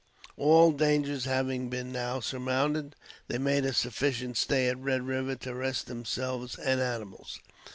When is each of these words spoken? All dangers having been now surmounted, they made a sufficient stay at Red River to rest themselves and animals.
All 0.35 0.71
dangers 0.71 1.25
having 1.25 1.69
been 1.69 1.91
now 1.91 2.21
surmounted, 2.21 2.95
they 3.27 3.37
made 3.37 3.65
a 3.65 3.71
sufficient 3.71 4.35
stay 4.35 4.67
at 4.67 4.79
Red 4.79 5.03
River 5.05 5.35
to 5.35 5.53
rest 5.53 5.85
themselves 5.85 6.55
and 6.57 6.81
animals. 6.81 7.39